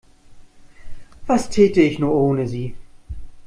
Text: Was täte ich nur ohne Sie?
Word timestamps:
Was 1.27 1.45
täte 1.51 1.79
ich 1.83 1.99
nur 1.99 2.11
ohne 2.15 2.47
Sie? 2.47 2.73